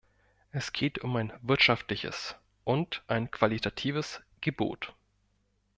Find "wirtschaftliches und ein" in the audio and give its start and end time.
1.43-3.29